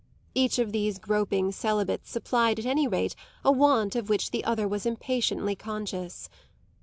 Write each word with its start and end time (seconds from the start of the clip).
Each 0.33 0.57
of 0.57 0.71
these 0.71 0.97
groping 0.97 1.51
celibates 1.51 2.09
supplied 2.09 2.57
at 2.57 2.65
any 2.65 2.87
rate 2.87 3.15
a 3.45 3.51
want 3.51 3.95
of 3.95 4.09
which 4.09 4.31
the 4.31 4.43
other 4.43 4.67
was 4.67 4.87
impatiently 4.87 5.55
conscious. 5.55 6.27